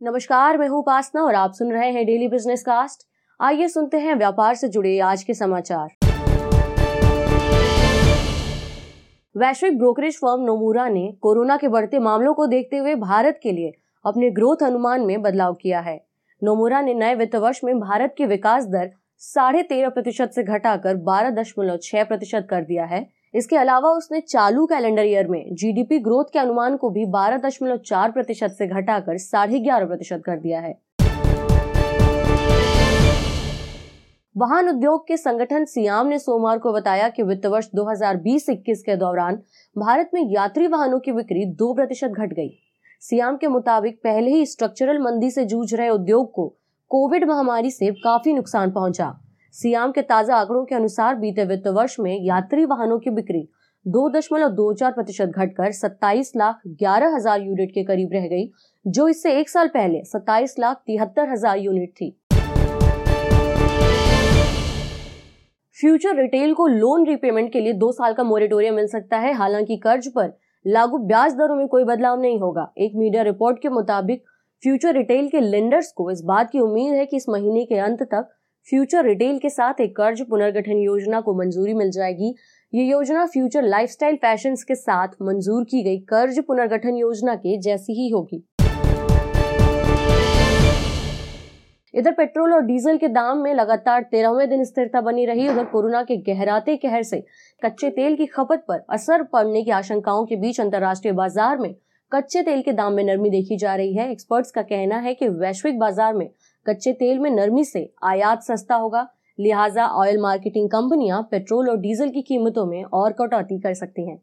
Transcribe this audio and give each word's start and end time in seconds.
नमस्कार, 0.00 0.56
मैं 0.58 0.66
हूँ 0.68 0.78
उपासना 0.78 1.22
और 1.22 1.34
आप 1.34 1.52
सुन 1.52 1.70
रहे 1.72 1.90
हैं 1.92 2.04
डेली 2.06 2.26
बिज़नेस 2.28 2.62
कास्ट 2.62 3.00
आइए 3.40 3.66
सुनते 3.68 3.98
हैं 3.98 4.14
व्यापार 4.14 4.54
से 4.54 4.68
जुड़े 4.68 4.98
आज 5.00 5.22
के 5.22 5.34
समाचार। 5.34 5.88
वैश्विक 9.34 9.78
ब्रोकरेज 9.78 10.16
फर्म 10.16 10.44
नोमूरा 10.44 10.88
ने 10.88 11.06
कोरोना 11.22 11.56
के 11.56 11.68
बढ़ते 11.68 11.98
मामलों 11.98 12.34
को 12.34 12.46
देखते 12.46 12.76
हुए 12.76 12.94
भारत 12.94 13.40
के 13.42 13.52
लिए 13.52 13.72
अपने 14.04 14.30
ग्रोथ 14.30 14.62
अनुमान 14.62 15.06
में 15.06 15.20
बदलाव 15.22 15.54
किया 15.54 15.80
है। 15.80 16.00
नोमूरा 16.42 16.80
ने 16.80 16.94
नए 16.94 17.14
वित्त 17.14 17.34
वर्ष 17.36 17.60
में 17.64 17.78
भारत 17.80 18.14
की 18.18 18.26
विकास 18.26 18.66
दर 18.66 18.90
साढ़े 19.22 19.62
तेरह 19.64 19.88
प्रतिशत 19.88 20.30
से 20.34 20.42
घटाकर 20.44 20.96
बारह 21.04 21.30
दशमलव 21.32 21.78
छह 21.82 22.04
प्रतिशत 22.04 22.46
कर 22.50 22.64
दिया 22.64 22.84
है। 22.84 23.06
इसके 23.34 23.56
अलावा 23.56 23.90
उसने 23.90 24.20
चालू 24.20 24.66
कैलेंडर 24.66 25.04
ईयर 25.04 25.26
में 25.28 25.54
जीडीपी 25.54 25.98
ग्रोथ 25.98 26.24
के 26.32 26.38
अनुमान 26.38 26.76
को 26.76 26.90
भी 26.90 27.04
बारह 27.06 27.36
दशमलव 27.38 27.76
चार 27.76 28.10
प्रतिशत 28.10 28.54
से 28.58 28.66
घटाकर 28.66 29.18
साढ़े 29.18 29.58
ग्यारह 29.58 29.86
प्रतिशत 29.86 30.22
कर 30.26 30.38
दिया 30.40 30.60
है। 30.60 30.78
वाहन 34.36 34.68
उद्योग 34.68 35.06
के 35.08 35.16
संगठन 35.16 35.64
सियाम 35.64 36.06
ने 36.06 36.18
सोमवार 36.18 36.58
को 36.58 36.72
बताया 36.72 37.08
कि 37.08 37.22
वित्त 37.22 37.46
वर्ष 37.46 37.68
2020-21 37.74 38.82
के 38.82 38.96
दौरान 38.96 39.36
भारत 39.76 40.10
में 40.14 40.22
यात्री 40.30 40.66
वाहनों 40.66 41.00
की 41.00 41.12
बिक्री 41.12 41.44
दो 41.54 41.72
प्रतिशत 41.74 42.10
घट 42.10 42.32
गई। 42.32 42.50
सियाम 43.02 43.36
के 43.36 43.48
मुताबिक 43.48 44.00
पहले 44.04 44.30
ही 44.30 44.46
स्ट्रक्चरल 44.46 44.98
मंदी 44.98 45.30
से 45.30 45.44
जूझ 45.44 45.74
रहे 45.74 45.88
उद्योग 45.88 46.32
को 46.32 46.48
कोविड 46.90 47.28
महामारी 47.28 47.70
से 47.70 47.90
काफ़ी 47.94 48.32
नुकसान 48.32 48.70
पहुँचा। 48.70 49.14
सियाम 49.54 49.92
के 49.92 50.02
ताज़ा 50.02 50.36
आंकड़ों 50.36 50.64
के 50.64 50.74
अनुसार 50.74 51.14
बीते 51.16 51.44
वित्त 51.44 51.66
वर्ष 51.68 51.94
में 52.00 52.24
यात्री 52.24 52.64
वाहनों 52.64 52.98
की 52.98 53.10
बिक्री 53.10 53.40
दो 53.86 54.08
दशमलव 54.10 54.48
दो 54.50 54.72
चार 54.72 54.92
प्रतिशत 54.92 55.28
घटकर 55.28 55.72
सत्ताईस 55.72 56.32
लाख 56.36 56.60
ग्यारह 56.68 57.14
हज़ार 57.14 57.40
यूनिट 57.40 57.70
के 57.70 57.84
करीब 57.84 58.12
रह 58.12 58.26
गई, 58.28 58.50
जो 58.84 59.08
इससे 59.08 59.32
एक 59.40 59.48
साल 59.48 59.68
पहले 59.68 60.02
सत्ताईस 60.04 60.54
लाख 60.58 60.82
तिहत्तर 60.86 61.28
हज़ार 61.30 61.58
यूनिट 61.58 61.92
थी। 61.92 62.10
फ्यूचर 65.76 66.16
रिटेल 66.16 66.54
को 66.54 66.66
लोन 66.68 67.06
रिपेमेंट 67.06 67.52
के 67.52 67.60
लिए 67.60 67.72
दो 67.74 67.92
साल 67.92 68.14
का 68.14 68.24
मोरिटोरियम 68.24 68.74
मिल 68.74 68.86
सकता 68.88 69.18
है, 69.18 69.34
हालाँकि 69.34 69.76
कर्ज 69.78 70.08
पर 70.08 70.32
लागू 70.64 70.98
ब्याज 71.06 71.34
दरों 71.34 71.56
में 71.56 71.68
कोई 71.68 71.84
बदलाव 71.86 72.20
नहीं 72.20 72.40
होगा। 72.40 72.72
एक 72.78 72.92
मीडिया 72.96 73.22
रिपोर्ट 73.24 73.62
के 73.62 73.68
मुताबिक, 73.70 74.24
फ्यूचर 74.62 74.94
रिटेल 74.94 75.28
के 75.28 75.40
लेंडर्स 75.40 75.92
को 75.92 76.10
इस 76.10 76.22
बात 76.24 76.50
की 76.50 76.60
उम्मीद 76.60 76.94
है 76.94 77.06
कि 77.06 77.16
इस 77.16 77.28
महीने 77.28 77.64
के 77.64 77.78
अंत 77.80 78.02
तक 78.04 78.34
फ्यूचर 78.68 79.04
रिटेल 79.04 79.38
के 79.38 79.48
साथ 79.48 79.80
एक 79.80 79.94
कर्ज 79.96 80.20
पुनर्गठन 80.30 80.78
योजना 80.78 81.20
को 81.20 81.34
मंजूरी 81.34 81.74
मिल 81.74 81.90
जाएगी। 81.90 82.34
ये 82.72 82.82
योजना 82.84 83.24
फ्यूचर 83.26 83.62
लाइफस्टाइल 83.64 84.16
फ़ैशन 84.16 84.54
के 84.68 84.74
साथ 84.74 85.14
मंजूर 85.22 85.62
की 85.64 85.82
गई 85.82 85.98
कर्ज 86.08 86.40
पुनर्गठन 86.46 86.96
योजना 86.96 87.34
के 87.36 87.56
जैसी 87.60 87.92
ही 87.92 88.08
होगी। 88.10 88.42
इधर 91.94 92.12
पेट्रोल 92.12 92.52
और 92.54 92.62
डीजल 92.62 92.96
के 92.96 93.08
दाम 93.08 93.38
में 93.38 93.52
लगातार 93.54 94.02
तेरहवें 94.10 94.48
दिन 94.48 94.64
स्थिरता 94.64 95.00
बनी 95.00 95.24
रही। 95.26 95.48
उधर 95.48 95.64
कोरोना 95.66 96.02
के 96.02 96.16
गहराते 96.24 96.76
कहर 96.76 97.02
से 97.02 97.24
कच्चे 97.62 97.90
तेल 97.90 98.16
की 98.16 98.26
खपत 98.28 98.64
पर 98.68 98.84
असर 98.90 99.22
पड़ने 99.32 99.62
की 99.62 99.70
आशंकाओं 99.72 100.24
के 100.26 100.36
बीच 100.36 100.60
अंतर्राष्ट्रीय 100.60 101.14
बाज़ार 101.14 101.58
में 101.58 101.74
कच्चे 102.12 102.42
तेल 102.42 102.60
के 102.62 102.72
दाम 102.72 102.92
में 102.92 103.02
नरमी 103.04 103.30
देखी 103.30 103.56
जा 103.56 103.74
रही 103.74 103.94
है। 103.94 104.10
एक्सपर्ट्स 104.12 104.50
का 104.50 104.62
कहना 104.64 104.98
है 104.98 105.14
कि 105.14 105.28
वैश्विक 105.30 105.78
बाज़ार 105.78 106.14
में 106.14 106.28
कच्चे 106.68 106.92
तेल 106.94 107.18
में 107.18 107.30
नरमी 107.32 107.64
से 107.64 107.88
आयात 108.04 108.42
सस्ता 108.42 108.74
होगा। 108.76 109.06
लिहाजा 109.38 109.86
ऑयल 109.96 110.18
मार्केटिंग 110.20 110.68
कंपनियाँ 110.70 111.22
पेट्रोल 111.30 111.68
और 111.70 111.76
डीजल 111.78 112.08
की 112.10 112.22
कीमतों 112.22 112.66
में 112.66 112.82
और 112.84 113.12
कटौती 113.12 113.58
कर 113.60 113.74
सकती 113.74 114.08
हैं। 114.08 114.16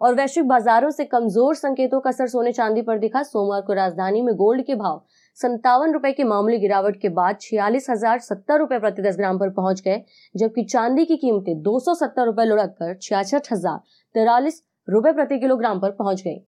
और 0.00 0.14
वैश्विक 0.14 0.46
बाजारों 0.48 0.90
से 0.90 1.04
कमज़ोर 1.06 1.54
संकेतों 1.54 2.00
का 2.00 2.10
असर 2.10 2.26
सोने 2.26 2.52
चांदी 2.52 2.82
पर 2.82 2.98
दिखा। 2.98 3.22
सोमवार 3.22 3.60
को 3.60 3.72
राजधानी 3.72 4.20
में 4.22 4.34
गोल्ड 4.34 4.62
के 4.62 4.74
भाव 4.74 5.02
संतावन 5.38 5.92
रुपए 5.92 6.12
की 6.12 6.24
मामूली 6.24 6.58
गिरावट 6.58 7.00
के 7.00 7.08
बाद 7.10 7.38
छियालीस 7.40 7.90
हज़ार 7.90 8.18
सत्तर 8.20 8.58
रुपए 8.58 8.78
प्रति 8.78 9.02
दस 9.02 9.16
ग्राम 9.16 9.38
पर 9.38 9.50
पहुँच 9.52 9.80
गए, 9.80 10.02
जबकि 10.34 10.64
चांदी 10.64 11.04
की 11.04 11.16
कीमतें 11.16 11.62
दो 11.62 11.78
सौ 11.80 11.94
सत्तर 11.96 12.26
रुपए 12.26 12.44
लुढ़क 12.44 12.76
कर 12.78 12.96
छियासठ 12.98 13.52
हज़ार 13.52 13.78
तिरालीस 14.14 14.62
रुपए 14.88 15.12
प्रति 15.12 15.38
किलोग्राम 15.38 15.80
पर 15.80 15.90
पहुँच 15.92 16.22
गई। 16.22 16.38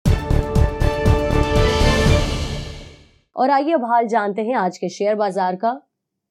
और 3.41 3.51
आइए 3.51 3.73
अब 3.73 3.85
हाल 3.85 4.07
जानते 4.07 4.43
हैं 4.43 4.55
आज 4.55 4.77
के 4.79 4.89
शेयर 4.89 5.15
बाज़ार 5.15 5.55
का। 5.57 5.71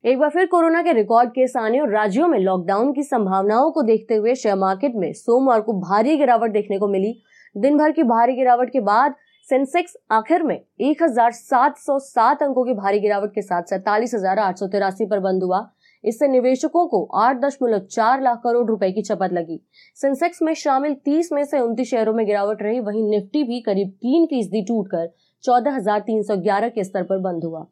एक 0.03 0.17
बार 0.19 0.29
फिर 0.29 0.45
कोरोना 0.45 0.81
के 0.81 0.93
रिकॉर्ड 0.93 1.29
केस 1.29 1.53
आने 1.57 1.79
और 1.79 1.89
राज्यों 1.89 2.27
में 2.27 2.37
लॉकडाउन 2.39 2.91
की 2.93 3.03
संभावनाओं 3.03 3.71
को 3.71 3.81
देखते 3.81 4.15
हुए 4.15 4.35
शेयर 4.35 4.55
मार्केट 4.55 4.95
में 4.95 5.11
सोमवार 5.13 5.61
को 5.61 5.73
भारी 5.79 6.17
गिरावट 6.17 6.51
देखने 6.51 6.77
को 6.79 6.87
मिली। 6.87 7.13
दिन 7.55 7.77
भर 7.77 7.91
की 7.91 8.03
भारी 8.03 8.35
गिरावट 8.35 8.69
के 8.69 8.79
बाद 8.81 9.15
सेंसेक्स 9.47 9.97
आखिर 10.11 10.43
में 10.43 10.55
1,707 10.81 12.43
अंकों 12.43 12.65
की 12.65 12.73
भारी 12.73 12.99
गिरावट 12.99 13.33
के 13.35 13.41
साथ 13.41 13.63
सैतालीस 13.63 14.13
पर 15.01 15.19
बंद 15.19 15.43
हुआ। 15.43 15.67
इससे 16.03 16.27
निवेशकों 16.27 16.85
को 16.87 17.03
8.4 17.19 18.21
लाख 18.21 18.41
करोड़ 18.43 18.67
रुपए 18.67 18.91
की 18.91 19.01
चपत 19.01 19.33
लगी। 19.33 19.59
सेंसेक्स 19.97 20.41
में 20.41 20.53
शामिल 20.55 20.95
30 21.05 21.31
में 21.33 21.43
से 21.45 21.59
उनतीस 21.59 21.89
शेयरों 21.89 22.13
में 22.13 22.25
गिरावट 22.25 22.61
रही। 22.61 22.79
वहीं 22.81 23.03
निफ्टी 23.09 23.43
भी 23.43 23.59
करीब 23.61 23.89
तीन 23.97 24.25
फ़ीसदी 24.25 24.61
टूट 24.61 24.87
कर 24.87 25.09
14,311 25.43 26.69
के 26.69 26.83
स्तर 26.83 27.03
पर 27.03 27.19
बंद 27.21 27.43
हुआ। 27.43 27.65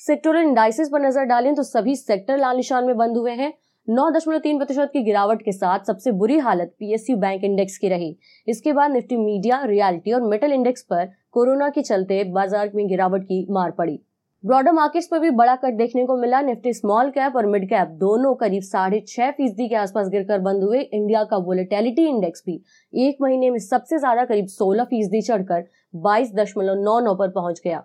सेक्टोरल 0.00 0.42
इंडाइसिस 0.42 0.88
पर 0.88 1.00
नज़र 1.00 1.24
डालें 1.26 1.54
तो 1.54 1.62
सभी 1.64 1.96
सेक्टर 1.96 2.38
लाल 2.38 2.56
निशान 2.56 2.84
में 2.84 2.96
बंद 2.96 3.16
हुए 3.16 3.32
हैं। 3.32 3.52
नौ 3.88 4.08
दशमलव 4.10 4.38
तीन 4.38 4.58
प्रतिशत 4.58 4.90
की 4.92 5.02
गिरावट 5.04 5.42
के 5.42 5.52
साथ 5.52 5.84
सबसे 5.86 6.12
बुरी 6.14 6.38
हालत 6.38 6.74
पीएसयू 6.78 7.16
बैंक 7.18 7.44
इंडेक्स 7.44 7.76
की 7.78 7.88
रही। 7.88 8.16
इसके 8.46 8.72
बाद 8.72 8.90
निफ्टी 8.90 9.16
मीडिया 9.16 9.62
रियलिटी 9.64 10.12
और 10.12 10.22
मेटल 10.28 10.52
इंडेक्स 10.52 10.82
पर 10.82 11.10
कोरोना 11.32 11.68
के 11.68 11.82
चलते 11.82 12.22
बाज़ार 12.32 12.70
में 12.74 12.86
गिरावट 12.88 13.24
की 13.24 13.46
मार 13.50 13.70
पड़ी। 13.70 13.98
ब्रॉडर 14.44 14.72
मार्केट्स 14.72 15.06
पर 15.08 15.18
भी 15.18 15.28
बड़ा 15.30 15.54
कट 15.56 15.74
देखने 15.74 16.04
को 16.06 16.16
मिला 16.16 16.40
निफ्टी 16.42 16.72
स्मॉल 16.74 17.10
कैप 17.10 17.36
और 17.36 17.46
मिड 17.46 17.68
कैप 17.68 17.88
दोनों 18.00 18.34
करीब 18.34 18.62
साढ़े 18.62 19.00
छह 19.08 19.30
फ़ीसदी 19.30 19.68
के 19.68 19.74
आसपास 19.74 20.08
गिरकर 20.08 20.38
बंद 20.40 20.64
हुए। 20.64 20.80
इंडिया 20.80 21.22
का 21.24 21.36
वोलेटिलिटी 21.46 22.04
इंडेक्स 22.08 22.42
भी 22.46 22.60
एक 22.92 23.22
महीने 23.22 23.50
में 23.50 23.58
सबसे 23.60 23.98
ज़्यादा 23.98 24.24
करीब 24.24 24.46
सोलह 24.48 24.84
फ़ीसदी 24.84 25.22
चढ़कर 25.22 25.64
बाईस 26.00 26.34
दशमलव 26.34 26.82
नौ 26.82 26.98
नौ 27.00 27.14
पर 27.14 27.30
पहुँच 27.30 27.60
गया। 27.64 27.82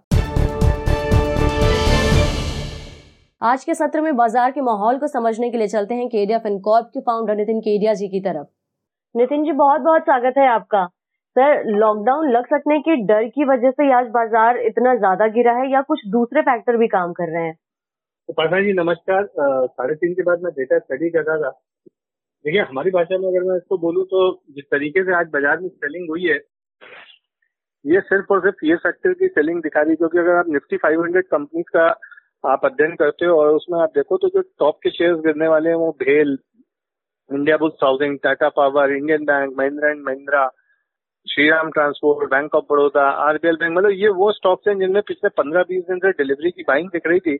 आज 3.41 3.63
के 3.63 3.73
सत्र 3.75 4.01
में 4.01 4.15
बाज़ार 4.15 4.51
के 4.51 4.61
माहौल 4.63 4.97
को 4.99 5.07
समझने 5.09 5.49
के 5.49 5.57
लिए 5.57 5.67
चलते 5.69 5.95
हैं 5.95 6.07
केडिया 6.09 6.39
फिनकॉर्प 6.39 6.91
के 6.93 6.99
फाउंडर 7.01 7.35
नितिन 7.35 7.59
केडिया 7.61 7.93
जी 7.93 8.07
की 8.09 8.21
तरफ़। 8.21 8.47
नितिन 9.15 9.43
जी 9.43 9.51
बहुत 9.57 9.81
बहुत 9.81 10.01
स्वागत 10.03 10.37
है 10.37 10.47
आपका। 10.49 10.87
सर 11.35 11.63
लॉकडाउन 11.71 12.29
लग 12.31 12.45
सकने 12.47 12.79
के 12.79 12.95
डर 13.05 13.27
की 13.29 13.45
वजह 13.45 13.71
से 13.71 13.91
आज 13.93 14.07
बाज़ार 14.11 14.57
इतना 14.59 14.95
ज़्यादा 14.95 15.27
गिरा 15.33 15.51
है 15.53 15.71
या 15.71 15.81
कुछ 15.81 15.99
दूसरे 16.07 16.41
फैक्टर 16.41 16.77
भी 16.77 16.87
काम 16.87 17.13
कर 17.13 17.29
रहे 17.29 17.43
हैं? 17.43 17.55
उपासना 18.29 18.61
जी, 18.61 18.73
नमस्कार। 18.73 19.27
साढ़े 19.67 19.95
तीन 19.95 20.13
के 20.13 20.23
बाद 20.23 20.43
मैं 20.43 20.51
डेटा 20.53 20.79
स्टडी 20.79 21.09
कर 21.09 21.23
रहा 21.23 21.37
था। 21.37 21.49
देखिए, 22.45 22.61
हमारी 22.61 22.91
भाषा 22.91 23.17
में 23.17 23.27
अगर 23.27 23.43
मैं 23.43 23.57
इसको 23.57 23.77
बोलूँ 23.77 24.05
तो 24.05 24.21
जिस 24.49 24.65
तरीके 24.65 25.03
से 25.03 25.15
आज 25.15 25.29
बाज़ार 25.33 25.59
में 25.59 25.69
सेलिंग 25.69 26.09
हुई 26.09 26.25
है, 26.25 26.39
ये 27.85 28.01
सिर्फ़ 28.01 28.33
और 28.33 28.41
सिर्फ़ 28.41 28.65
ये 28.65 28.75
सेक्टर 28.77 29.13
की 29.13 29.27
सेलिंग 29.29 29.61
दिखा 29.63 29.81
रही 29.81 29.95
क्योंकि 29.95 30.17
अगर 30.17 30.35
आप 30.35 30.49
निफ्टी 30.49 30.77
500 30.77 31.21
कंपनीज़ 31.31 31.69
का 31.73 31.87
आप 32.43 32.65
अध्ययन 32.65 32.95
करते 32.95 33.25
हो 33.25 33.39
और 33.39 33.53
उसमें 33.53 33.79
आप 33.81 33.91
देखो 33.95 34.17
तो 34.17 34.29
जो 34.29 34.41
टॉप 34.59 34.79
के 34.83 34.89
शेयर्स 34.89 35.19
गिरने 35.21 35.47
वाले 35.47 35.69
हैं 35.69 35.75
वो 35.77 35.91
भेल 35.99 36.37
Indiabulls 37.57 37.83
housing 37.83 38.17
Tata 38.23 38.49
power 38.55 38.91
Indian 38.91 39.25
bank 39.25 39.53
Mahindra 39.57 39.89
and 39.89 40.03
Mahindra 40.05 40.49
Shriram 41.27 41.69
transport 41.69 42.29
bank 42.29 42.55
of 42.55 42.63
Baroda 42.69 43.01
RBL 43.21 43.55
bank 43.55 43.77
मतलब 43.77 43.91
ये 43.93 44.09
वो 44.11 44.31
स्टॉक्स 44.31 44.67
हैं 44.67 44.77
जिनमें 44.79 45.01
पिछले 45.07 45.29
पंद्रह 45.31 45.63
बीस 45.69 45.83
दिन 45.89 45.97
से 45.99 46.11
डिलीवरी 46.13 46.51
की 46.51 46.63
बाइंग 46.67 46.87
दिख 46.89 47.07
रही 47.07 47.19
थी। 47.19 47.37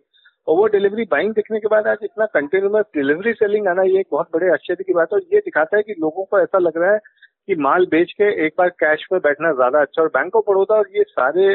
और 0.47 0.55
वो 0.57 0.65
डिलीवरी 0.67 1.03
बाइंग 1.11 1.33
दिखने 1.33 1.59
के 1.59 1.67
बाद 1.67 1.87
आज 1.87 1.97
इतना 2.03 2.25
कंटिन्यूस 2.33 2.85
डिलीवरी 2.95 3.33
सेलिंग 3.33 3.67
आना 3.67 3.83
ये 3.83 3.99
एक 3.99 4.07
बहुत 4.11 4.27
बड़े 4.33 4.51
आश्चर्य 4.53 4.83
की 4.83 4.93
बात 4.93 5.13
है। 5.13 5.19
और 5.19 5.23
ये 5.33 5.39
दिखाता 5.39 5.77
है 5.77 5.83
कि 5.83 5.95
लोगों 6.01 6.23
को 6.25 6.39
ऐसा 6.39 6.57
लग 6.59 6.77
रहा 6.77 6.91
है 6.93 6.99
कि 7.47 7.55
माल 7.57 7.85
बेच 7.91 8.11
के 8.11 8.29
एक 8.45 8.53
बार 8.57 8.69
कैश 8.79 9.07
में 9.11 9.19
बैठना 9.21 9.51
ज़्यादा 9.53 9.81
अच्छा 9.81 10.01
और 10.01 10.07
बैंक 10.09 10.35
ऑफ़ 10.35 10.45
बड़ौदा 10.49 10.75
और 10.75 10.89
ये 10.97 11.03
सारे 11.09 11.53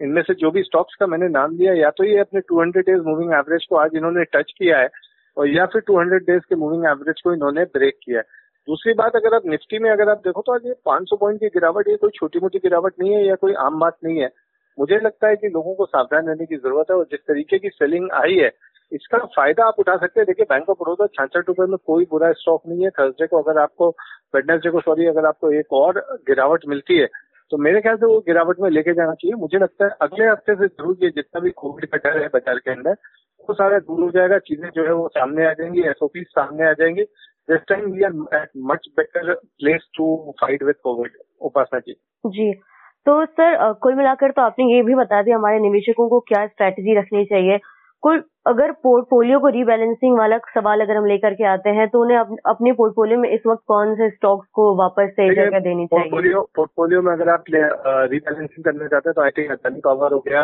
इनमें 0.00 0.22
से 0.22 0.34
जो 0.34 0.50
भी 0.50 0.62
स्टॉक्स 0.62 0.94
का 1.00 1.06
मैंने 1.06 1.28
नाम 1.28 1.56
लिया, 1.56 1.74
या 1.74 1.90
तो 1.90 2.04
ये 2.04 2.18
अपने 2.18 2.40
200 2.42 2.80
डेज़ 2.80 3.02
मूविंग 3.02 3.32
एवरेज 3.34 3.66
को 3.70 3.76
आज 3.76 3.90
इन्होंने 3.96 4.24
टच 4.34 4.52
किया 4.58 4.78
है, 4.78 4.88
और 5.36 5.48
या 5.48 5.66
फिर 5.66 5.82
200 5.90 6.18
डेज़ 6.26 6.42
के 6.48 6.56
मूविंग 6.56 6.84
एवरेज 6.86 7.20
को 7.24 7.32
इन्होंने 7.34 7.64
ब्रेक 7.74 7.98
किया 8.04 8.18
है। 8.18 8.24
दूसरी 8.68 8.92
बात, 8.94 9.16
अगर 9.16 9.34
आप 9.34 9.42
निफ्टी 9.46 9.78
में 9.78 9.90
अगर 9.90 10.08
आप 10.10 10.18
देखो 10.18 10.40
तो 10.42 10.52
आज 10.54 10.66
ये 10.66 10.72
500 10.86 11.16
पॉइंट 11.16 11.40
की 11.40 11.46
गिरावट, 11.48 11.88
ये 11.88 11.96
कोई 11.96 12.10
छोटी 12.14 12.38
मोटी 12.38 12.58
गिरावट 12.58 12.94
नहीं 13.00 13.12
है 13.14 13.24
या 13.26 13.34
कोई 13.36 13.52
आम 13.60 13.78
बात 13.80 13.96
नहीं 14.04 14.20
है। 14.20 14.30
मुझे 14.78 14.96
लगता 14.96 15.28
है 15.28 15.36
कि 15.36 15.48
लोगों 15.48 15.74
को 15.74 15.86
सावधान 15.86 16.26
रहने 16.28 16.46
की 16.46 16.56
ज़रूरत 16.56 16.86
है 16.90 16.96
और 16.96 17.04
जिस 17.10 17.20
तरीके 17.22 17.58
की 17.58 17.68
सेलिंग 17.70 18.10
आई 18.14 18.34
है, 18.34 18.50
इसका 18.92 19.18
फ़ायदा 19.36 19.66
आप 19.66 19.78
उठा 19.78 19.96
सकते 19.96 20.20
हैं। 20.20 20.26
देखिए 20.26 20.46
बैंक 20.50 20.68
ऑफ़ 20.70 20.78
बड़ौदा 20.80 21.06
छाछठ 21.14 21.48
रुपए 21.48 21.66
में 21.66 21.76
कोई 21.86 22.04
बुरा 22.10 22.32
स्टॉक 22.34 22.62
नहीं 22.68 22.84
है। 22.84 22.90
थर्सडे 22.92 23.26
को 23.26 23.42
अगर 23.42 23.60
आपको 23.60 23.88
वेडनेसडे 24.34 24.70
को 24.70 24.80
सॉरी 24.80 25.06
अगर 25.06 25.26
आपको 25.26 25.50
एक 25.52 25.72
और 25.74 26.00
गिरावट 26.28 26.66
मिलती 26.68 26.98
है 26.98 27.06
तो 27.52 27.58
मेरे 27.58 27.80
ख्याल 27.80 27.96
से 27.96 28.06
वो 28.06 28.18
गिरावट 28.26 28.60
में 28.60 28.68
लेके 28.70 28.92
जाना 28.94 29.12
चाहिए। 29.14 29.34
मुझे 29.40 29.58
लगता 29.58 29.84
है 29.84 29.90
अगले 30.02 30.24
हफ़्ते 30.26 30.54
से 30.56 30.66
ज़रूर 30.66 30.96
ये 31.02 31.08
जितना 31.10 31.40
भी 31.40 31.50
कोविड 31.56 31.86
का 31.86 31.96
डर 31.98 32.18
है 32.18 32.26
बाज़ार 32.28 32.58
के 32.58 32.70
अंदर, 32.70 32.92
वो 33.48 33.54
सारा 33.54 33.78
दूर 33.80 34.02
हो 34.02 34.10
जाएगा। 34.10 34.38
चीज़ें 34.40 34.68
जो 34.70 34.84
है 34.84 34.92
वो 34.92 35.06
सामने 35.08 35.46
आ 35.46 35.52
जाएँगी 35.52 35.82
एसओपी 35.90 36.22
सामने 36.24 36.68
आ 36.68 36.72
जाएँगी। 36.72 37.02
This 37.48 37.60
time 37.68 37.90
we 37.90 38.04
are 38.04 38.12
at 38.34 38.48
much 38.72 38.88
better 38.96 39.34
place 39.34 39.88
to 39.98 40.34
fight 40.40 40.62
with 40.62 40.74
COVID 40.84 41.12
Upasana 41.40 41.78
ji 41.78 41.92
ji. 42.24 42.52
तो 43.06 43.24
सर 43.26 43.72
कुल 43.72 43.94
मिलाकर 43.94 44.30
तो 44.30 44.42
आपने 44.42 44.64
ये 44.74 44.82
भी 44.82 44.94
बता 44.94 45.22
दिया 45.22 45.36
हमारे 45.36 45.58
निवेशकों 45.60 46.08
को 46.08 46.20
क्या 46.20 46.46
स्ट्रेटजी 46.46 46.98
रखनी 46.98 47.24
चाहिए। 47.24 47.58
कुल 48.02 48.22
अगर 48.46 48.72
पोर्टफोलियो 48.72 49.38
को 49.38 49.48
रीबैलेंसिंग 49.48 50.16
वाला 50.18 50.38
सवाल 50.54 50.80
अगर 50.80 50.96
हम 50.96 51.06
लेकर 51.06 51.34
के 51.34 51.44
आते 51.44 51.70
हैं 51.70 51.88
तो 51.88 52.00
उन्हें 52.00 52.18
अप, 52.18 52.36
अपने 52.46 52.72
पोर्टफोलियो 52.72 53.18
में 53.18 53.28
इस 53.30 53.46
वक्त 53.46 53.62
कौन 53.68 53.94
से 53.94 54.10
स्टॉक्स 54.10 54.48
को 54.52 54.74
वापस 54.76 55.12
से 55.16 55.34
जगह 55.34 55.58
देनी 55.58 55.86
चाहिए? 55.86 56.10
पोर्टफोलियो 56.10 56.42
पोर्टफोलियो 56.56 57.02
में 57.02 57.12
अगर 57.12 57.28
आप 57.28 57.44
रीबैलेंसिंग 57.48 58.64
करना 58.64 58.86
चाहते 58.86 59.08
हैं 59.08 59.14
तो 59.14 59.22
आई 59.22 59.30
थिंक 59.30 59.50
अदानी 59.50 59.80
पावर 59.84 60.12
हो 60.12 60.18
गया 60.18 60.42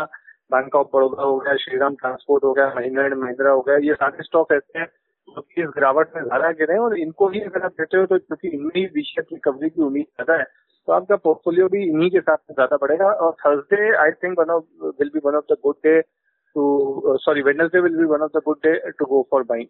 बैंक 0.52 0.74
ऑफ़ 0.74 0.88
बड़ौदा 0.94 1.22
हो 1.22 1.38
गया 1.38 1.56
श्रीराम 1.56 1.94
ट्रांसपोर्ट 1.94 2.44
हो 2.44 2.52
गया 2.52 2.72
महिंद्रा 2.76 3.04
एंड 3.04 3.14
महिंद्रा 3.14 3.50
हो 3.50 3.60
गया 3.60 3.76
ये 3.76 3.94
सारे 3.94 4.22
स्टॉक 4.22 4.52
ऐसे 4.52 4.78
हैं 4.78 4.86
जो 5.28 5.42
इस 5.58 5.68
गिरावट 5.68 6.16
में 6.16 6.22
ज़्यादा 6.22 6.50
गिरे 6.52 6.78
और 6.78 6.98
इनको 6.98 7.28
ही 7.28 7.40
अगर 7.40 7.64
आप 7.64 7.72
देते 7.72 7.96
हो 7.96 8.06
तो 8.06 8.18
क्योंकि 8.18 8.48
इनमें 8.48 8.72
ही 8.76 8.84
विषय 8.94 9.20
रिकवरी 9.22 9.68
की 9.70 9.82
उम्मीद 9.82 10.04
ज़्यादा 10.04 10.38
है 10.38 10.44
तो 10.88 10.92
आपका 10.92 11.16
पोर्टफोलियो 11.18 11.68
भी 11.68 11.82
इन्हीं 11.82 12.10
के 12.10 12.20
साथ 12.20 12.36
में 12.36 12.54
ज़्यादा 12.54 12.76
बढ़ेगा 12.76 13.10
और 13.18 13.32
Thursday 13.40 13.94
I 13.96 14.10
think 14.22 14.38
one 14.38 14.50
of 14.50 14.64
will 15.00 15.10
be 15.14 15.20
one 15.24 15.34
of 15.36 15.52
the 15.52 15.56
good 15.62 15.76
day 15.84 16.00
to 16.00 17.16
sorry 17.20 17.42
Wednesday 17.42 17.80
will 17.80 17.96
be 17.96 18.04
one 18.04 18.22
of 18.22 18.38
the 18.38 18.42
good 18.44 18.58
day 18.66 18.74
to 18.90 19.06
go 19.06 19.26
for 19.30 19.42
buying 19.44 19.68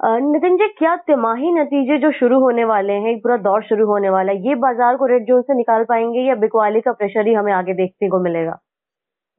Nitin 0.00 0.56
ji 0.56 0.68
क्या 0.68 0.94
तिमाही 1.06 1.50
नतीजे 1.52 1.98
जो 1.98 2.10
शुरू 2.12 2.38
होने 2.40 2.64
वाले 2.64 2.92
हैं 2.94 3.12
एक 3.12 3.22
पूरा 3.22 3.36
दौर 3.46 3.62
शुरू 3.62 3.86
होने 3.86 4.10
वाला 4.10 4.32
है 4.32 4.48
ये 4.48 4.54
बाज़ार 4.64 4.96
को 4.96 5.06
रेड 5.06 5.24
जोन 5.26 5.42
से 5.42 5.54
निकाल 5.54 5.84
पाएँगे 5.84 6.20
या 6.20 6.34
बिकवाली 6.34 6.80
का 6.80 6.92
प्रेशर 6.92 7.26
ही 7.26 7.34
हमें 7.34 7.52
आगे 7.52 7.74
देखने 7.74 8.08
को 8.08 8.20
मिलेगा? 8.20 8.58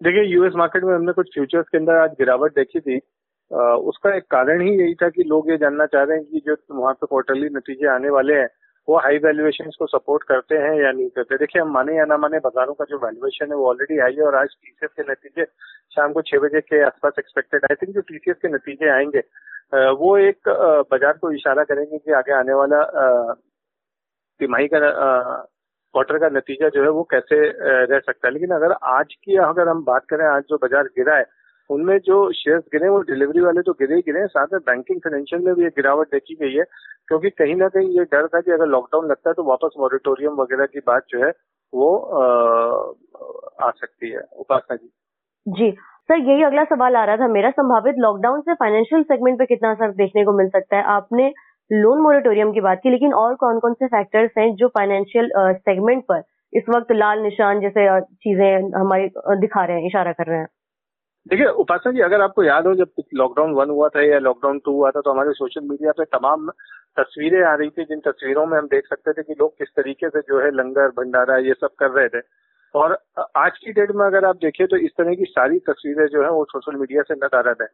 देखिए 0.02 0.24
यूएस 0.24 0.54
मार्केट 0.56 0.84
में 0.84 0.94
हमने 0.96 1.12
कुछ 1.12 1.30
फ्यूचर्स 1.34 1.68
के 1.68 1.78
अंदर 1.78 1.96
आज 1.96 2.12
गिरावट 2.20 2.56
देखी 2.56 2.80
थी 2.80 3.00
उसका 3.52 4.16
एक 4.16 4.24
कारण 4.32 4.62
ही 4.62 4.72
यही 4.72 4.94
था 4.96 5.10
कि 5.10 5.24
लोग 5.28 5.50
ये 5.52 5.58
जानना 5.58 5.86
चाह 5.86 6.04
रहे 6.04 6.18
हैं 6.18 6.26
कि 6.26 6.42
जो 6.48 6.56
वहाँ 6.72 6.94
पे 6.94 7.08
क्वार्टरली 7.08 7.50
नतीजे 7.56 7.88
आने 7.90 8.10
वाले 8.12 8.34
हैं, 8.34 8.48
वो 8.88 8.98
हाई 9.00 9.18
वैल्यूएशन 9.24 9.70
को 9.80 9.86
सपोर्ट 9.88 10.24
करते 10.28 10.58
हैं 10.58 10.74
या 10.76 10.92
नहीं 10.92 11.10
करते? 11.10 11.38
देखिए, 11.38 11.62
हम 11.62 11.72
माने 11.74 11.96
या 11.98 12.06
ना 12.06 12.18
माने, 12.18 12.40
बाजारों 12.40 12.74
का 12.74 12.86
जो 12.90 12.98
वैल्यूएशन 13.06 13.52
है 13.52 13.56
वो 13.58 13.68
ऑलरेडी 13.70 14.00
आई 14.00 14.16
है 14.16 14.24
और 14.24 14.36
आज 14.36 14.48
टीसीएस 14.56 14.92
के 14.98 15.12
नतीजे 15.12 15.46
शाम 15.96 16.14
को 16.14 16.22
छह 16.22 16.40
बजे 16.40 16.62
के 16.62 16.82
आसपास 16.86 17.14
एक्सपेक्टेड 17.20 17.66
आई 17.66 17.76
थिंक 17.76 17.94
जो 17.96 18.02
टीसीएस 18.02 18.38
के 18.42 18.48
नतीजे 18.48 18.90
आएँगे 18.92 19.24
वो 20.00 20.18
एक 20.20 20.50
बाज़ार 20.92 21.18
को 21.22 21.32
इशारा 21.32 21.64
करेंगे 21.64 21.98
कि 21.98 22.12
आगे 22.14 22.34
आने 22.34 22.54
वाला 22.54 22.84
तिमाही 24.40 24.68
का 24.68 24.80
क्वार्टर 24.80 26.18
का 26.20 26.30
नतीजा 26.30 26.70
जो 26.70 26.84
है 26.84 26.90
वो 26.92 27.04
कैसे 27.12 27.36
रह 27.86 28.00
सकता 28.00 28.28
है। 28.28 28.34
लेकिन 28.34 28.52
अगर 28.56 28.72
आज 28.90 29.14
की 29.14 29.36
अगर 29.44 29.68
हम 29.68 29.84
बात 29.84 30.06
करें, 30.10 30.26
आज 30.28 30.44
जो 30.50 30.58
बाज़ार 30.58 30.88
गिरा 30.98 31.16
है 31.18 31.24
उनमें 31.70 31.98
जो 32.00 32.32
शेयर्स 32.32 32.64
गिरे 32.74 32.90
वो 32.90 33.00
डिलीवरी 33.02 33.42
वाले 33.42 33.62
तो 33.62 33.74
गिरे 33.74 33.96
ही 33.96 34.02
गिरे 34.02 34.26
साथ 34.28 34.48
में 34.54 34.60
बैंकिंग 34.62 35.00
फाइनेंशियल 35.00 35.42
में 35.42 35.54
भी 35.56 35.66
एक 35.66 35.74
गिरावट 35.76 36.08
देखी 36.08 36.36
गई 36.36 36.54
है 36.54 36.64
क्योंकि 37.08 37.30
कहीं 37.30 37.56
ना 37.56 37.68
कहीं 37.68 37.90
ये 37.90 38.04
डर 38.04 38.28
था 38.28 38.42
कि 38.42 38.52
अगर 38.52 38.68
लॉकडाउन 38.68 39.10
लगता 39.10 39.30
है 39.30 39.34
तो 39.34 39.44
वापस 39.44 39.76
मॉरिटोरियम 39.80 40.34
वगैरह 40.34 40.66
की 40.66 40.80
बात 40.88 41.04
जो 41.10 41.26
है 41.26 41.32
वो 41.74 41.96
आ, 41.98 43.68
आ 43.68 43.70
सकती 43.72 44.10
है। 44.10 44.22
उपासना 44.40 44.76
जी। 44.76 44.90
जी। 45.46 45.72
सर 46.10 46.20
यही 46.20 46.44
अगला 46.44 46.64
सवाल 46.64 46.96
आ 46.96 47.04
रहा 47.06 47.18
था। 47.18 47.28
मेरा 47.28 47.50
संभावित 47.52 47.96
लॉकडाउन 48.00 48.42
से 48.42 48.54
फाइनेंशियल 48.54 49.04
सेगमेंट 49.04 49.40
पे 49.40 49.46
कितना 49.46 49.72
असर 49.72 49.92
देखने 49.92 50.24
को 50.26 50.38
मिल 50.38 50.48
सकता 50.50 50.78
है? 50.78 50.84
आपने 50.84 51.32
लोन 51.72 52.02
मोरिटोरियम 52.02 52.52
की 52.52 52.62
बात 52.62 52.80
की 52.84 52.90
लेकिन 52.90 53.14
और 53.14 53.36
कौन 53.36 53.60
कौन 53.60 53.74
से 53.74 53.88
फैक्टर्स 53.88 54.32
हैं 54.38 54.54
जो 54.56 54.68
फाइनेंशियल 54.68 55.30
सेगमेंट 55.38 56.04
पर 56.04 56.24
इस 56.54 56.64
वक्त 56.70 56.92
लाल 56.92 57.20
निशान 57.20 57.60
जैसे 57.62 58.00
चीज़ें 58.02 58.80
हमारी 58.80 59.10
दिखा 59.40 59.66
रहे 59.66 59.80
हैं 59.80 59.88
इशारा 59.88 60.12
कर 60.12 60.28
रहे 60.28 60.40
हैं? 60.40 60.48
देखिए, 61.30 61.48
उपासना 61.62 61.92
जी, 61.92 62.00
अगर 62.02 62.22
आपको 62.22 62.44
याद 62.44 62.68
हो, 62.68 62.74
जब 62.76 63.02
लॉकडाउन 63.14 63.52
वन 63.54 63.70
हुआ 63.70 63.88
था 63.90 64.02
या 64.04 64.20
लॉकडाउन 64.20 64.60
टू 64.66 64.72
हुआ 64.72 64.90
था 64.92 65.02
तो 65.02 65.12
हमारे 65.12 65.32
सोशल 65.34 65.62
मीडिया 65.64 65.92
पे 65.92 66.06
तमाम 66.08 66.50
तस्वीरें 66.98 67.44
आ 67.44 67.54
रही 67.56 67.70
थी, 67.70 67.84
जिन 67.84 68.00
तस्वीरों 68.00 68.46
में 68.46 68.58
हम 68.58 68.68
देख 68.68 68.88
सकते 68.88 69.14
थे 69.14 69.24
कि 69.24 69.34
लोग 69.40 69.58
किस 69.58 69.68
तरीके 69.76 70.10
से 70.10 70.20
जो 70.22 70.40
है 70.40 70.50
लंगर, 70.52 70.88
भंडारा, 70.98 71.38
ये 71.38 71.54
सब 71.54 71.76
कर 71.80 71.92
रहे 71.92 72.08
थे। 72.10 72.22
और 72.74 72.98
आज 73.38 73.58
की 73.58 73.72
डेट 73.74 73.92
में 73.92 74.06
अगर 74.06 74.26
आप 74.26 74.36
देखिए 74.36 74.68
तो 74.68 74.78
इस 74.78 74.92
तरह 74.98 75.16
की 75.16 75.26
सारी 75.26 75.60
तस्वीरें 75.70 76.06
जो 76.08 76.24
है, 76.24 76.30
वो 76.30 76.44
सोशल 76.46 76.80
मीडिया 76.80 77.02
से 77.02 77.16
नदारद 77.16 77.62
है। 77.62 77.68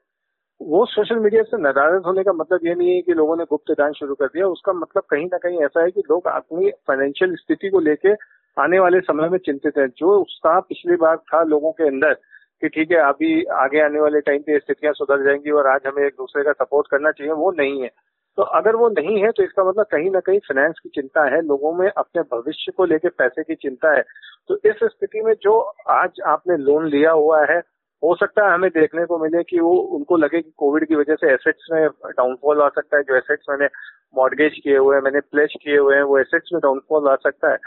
वो 0.62 0.86
सोशल 0.86 1.20
मीडिया 1.20 1.44
से 1.44 1.58
नदारद 1.62 2.04
होने 2.06 2.24
का 2.24 2.34
मतलब 2.34 2.60
ये 2.66 2.76
नहीं 2.76 2.96
है 2.96 3.02
कि 3.02 3.14
लोगों 3.14 3.36
ने 3.38 3.44
गुप्त 3.50 3.72
दान 3.72 3.94
शुरू 3.94 4.16
कर 4.16 4.26
दिया। 4.26 4.48
उसका 4.48 4.74
मतलब 4.74 5.04
कहीं 5.10 5.26
ना 5.26 5.38
कहीं 5.38 5.64
ऐसा 5.64 5.84
है 5.84 5.92
कि 5.92 6.04
लोग 6.10 6.28
अपनी 6.28 6.72
फाइनेंशियल 6.88 7.36
स्थिति 7.36 7.70
को 7.70 7.80
लेके 7.80 8.14
आने 8.58 8.80
वाले 8.80 9.00
समय 9.02 9.30
में 9.30 9.38
चिंतित 9.40 9.78
है। 9.78 9.88
जो 9.88 10.20
उत्साह 10.20 10.60
पिछली 10.60 10.96
बार 10.98 11.18
था 11.18 11.44
लोगों 11.46 11.72
के 11.72 11.88
अंदर 11.88 12.18
कि 12.62 12.70
ठीक 12.70 12.92
है, 12.92 12.98
अभी 12.98 13.44
आगे 13.44 13.82
आने 13.82 14.00
वाले 14.00 14.20
टाइम 14.22 14.42
पे 14.42 14.60
स्थितियाँ 14.60 14.94
सुधर 14.94 15.24
जाएँगी 15.24 15.52
और 15.52 15.68
आज 15.68 15.82
हमें 15.88 16.04
एक 16.04 16.14
दूसरे 16.14 16.44
का 16.44 16.52
सपोर्ट 16.52 16.88
करना 16.92 17.12
चाहिए, 17.12 17.34
वो 17.34 17.52
नहीं 17.52 17.82
है। 17.82 17.90
तो 18.38 18.44
अगर 18.44 18.76
वो 18.76 18.90
नहीं 18.90 19.24
है 19.24 19.32
तो 19.32 19.44
इसका 19.44 19.64
मतलब 19.64 19.86
कहीं 19.86 20.12
ना 20.12 20.20
कहीं 20.20 20.40
फाइनेंस 20.40 20.76
की 20.84 20.90
चिंता 20.90 21.36
है, 21.36 21.42
लोगों 21.42 21.74
में 21.74 21.90
अपने 21.98 22.22
भविष्य 22.22 22.72
को 22.72 22.86
लेकर 22.86 23.10
पैसे 23.10 23.44
की 23.44 23.56
चिंता 23.56 23.94
है। 23.94 24.04
तो 24.48 24.58
इस 24.66 24.76
स्थिति 24.84 25.22
में 25.22 25.34
जो 25.42 25.60
आज 25.90 26.22
आपने 26.26 26.58
लोन 26.58 26.88
लिया 26.88 27.12
हुआ 27.12 27.46
है, 27.46 27.58
हो 28.04 28.16
सकता 28.16 28.48
है 28.48 28.54
हमें 28.54 28.70
देखने 28.70 29.06
को 29.06 29.18
मिले 29.20 29.44
कि 29.44 29.60
वो, 29.60 29.76
उनको 29.76 30.18
लगे 30.18 30.42
कि 30.42 30.52
कोविड 30.58 30.88
की 30.88 30.96
वजह 30.96 31.16
से 31.16 31.34
एसेट्स 31.34 31.68
में 31.72 31.88
डाउनफॉल 31.88 32.62
आ 32.62 32.68
सकता 32.70 32.98
है। 32.98 33.04
जो 33.04 33.16
एसेट्स 33.16 33.46
मैंने 33.50 33.68
मॉडगेज 34.16 34.60
किए 34.64 34.78
हुए 34.78 34.96
हैं, 34.96 35.04
मैंने 35.04 35.20
प्लेस 35.20 35.54
किए 35.64 35.78
हुए 35.78 35.96
हैं, 35.96 36.04
वो 36.04 36.18
एसेट्स 36.20 36.50
में 36.54 36.60
डाउनफॉल 36.64 37.08
आ 37.08 37.16
सकता 37.16 37.52
है। 37.52 37.58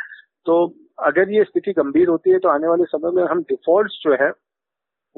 तो 0.46 0.74
अगर 0.98 1.30
ये 1.30 1.44
स्थिति 1.44 1.72
गंभीर 1.72 2.08
होती 2.08 2.30
है 2.30 2.38
तो 2.38 2.48
आने 2.48 2.68
वाले 2.68 2.84
समय 2.84 3.10
में 3.10 3.22
हम 3.24 3.40
डिफ़ॉल्ट 3.40 3.88
जो 3.92 4.24
है 4.24 4.30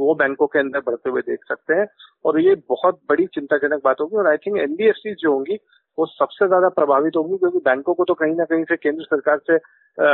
वो 0.00 0.14
बैंकों 0.14 0.46
के 0.46 0.58
अंदर 0.58 0.80
बढ़ते 0.86 1.10
हुए 1.10 1.20
देख 1.22 1.44
सकते 1.48 1.74
हैं। 1.74 1.86
और 2.24 2.40
ये 2.40 2.54
बहुत 2.68 3.00
बड़ी 3.08 3.26
चिंताजनक 3.34 3.80
बात 3.84 4.00
होगी 4.00 4.16
और 4.16 4.26
आई 4.28 4.36
थिंक 4.38 4.58
एनबीएफसी 4.60 5.14
जो 5.16 5.32
होंगी, 5.32 5.58
वो 5.98 6.06
सबसे 6.08 6.46
ज़्यादा 6.46 6.68
प्रभावित 6.70 7.16
होंगी 7.16 7.36
क्योंकि 7.38 7.58
बैंकों 7.64 7.94
को 7.94 8.04
तो 8.04 8.14
कहीं 8.14 8.34
ना 8.34 8.44
कहीं 8.44 8.64
से 8.64 8.76
केंद्र 8.76 9.04
सरकार 9.04 9.38
से 9.50 9.56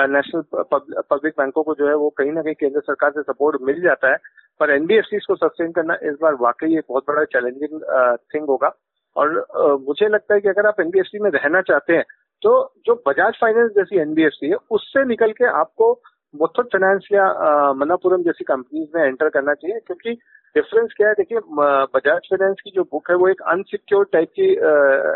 नेशनल 0.09 0.43
पब्लिक 0.73 1.33
बैंकों 1.39 1.63
को 1.63 1.75
जो 1.75 1.89
है 1.89 1.95
वो 1.97 2.09
कहीं 2.19 2.33
ना 2.33 2.43
कहीं 2.43 2.55
केंद्र 2.55 2.81
सरकार 2.81 3.11
से 3.11 3.23
सपोर्ट 3.23 3.63
मिल 3.63 3.81
जाता 3.83 4.11
है। 4.11 4.17
पर 4.61 4.71
एनबीएफसी 4.73 5.19
को 5.21 5.35
सस्टेन 5.37 5.73
करना 5.73 5.95
इस 6.03 6.17
बार 6.23 6.35
वाकई 6.41 6.77
एक 6.79 6.85
बहुत 6.89 7.05
बड़ा 7.09 7.25
चैलेंजिंग 7.27 7.81
थिंग 8.27 8.47
होगा। 8.47 8.71
और 9.17 9.29
मुझे 9.81 10.09
लगता 10.09 10.35
है 10.35 10.41
कि 10.41 10.49
अगर 10.49 10.67
आप 10.67 10.81
एनबीएफसी 10.81 11.19
में 11.19 11.31
रहना 11.31 11.61
चाहते 11.63 11.93
हैं 11.93 12.05
तो 12.43 12.51
जो 12.87 12.95
बजाज 13.07 13.35
फाइनेंस 13.41 13.71
जैसी 13.73 13.99
एनबीएफसी 13.99 14.47
है, 14.47 14.57
उससे 14.71 15.05
निकल 15.05 15.33
के 15.33 15.45
आपको 15.53 15.93
मुथुट 16.35 16.67
फाइनेंस 16.73 17.09
या 17.13 17.25
मनापुरम 17.75 18.23
जैसी 18.23 18.45
कंपनीज़ 18.45 18.89
में 18.97 19.05
एंटर 19.05 19.29
करना 19.29 19.55
चाहिए, 19.55 19.79
क्योंकि 19.87 20.13
डिफरेंस 20.57 20.93
क्या 20.97 21.09
है, 21.09 21.15
देखिए 21.15 21.39
बजाज 21.95 22.29
फाइनेंस 22.31 22.61
की 22.65 22.71
जो 22.71 22.83
बुक 22.85 23.11
है, 23.11 23.17
वो 23.17 23.29
एक 23.29 23.43
अनसिक्योर्ड 23.49 24.09
टाइप 24.13 24.29
की 24.39 24.49